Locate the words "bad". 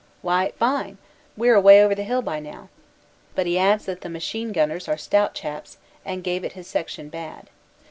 7.09-7.51